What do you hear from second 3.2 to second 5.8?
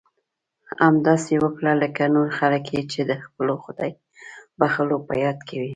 خپلو خدای بښلو په یاد کوي.